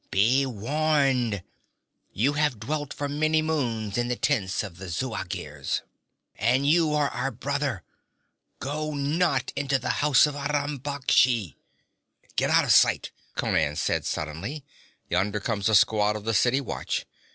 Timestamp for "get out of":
12.35-12.71